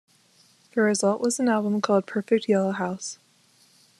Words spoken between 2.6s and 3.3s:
House".